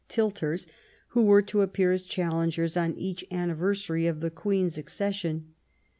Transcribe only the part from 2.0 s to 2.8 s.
challengers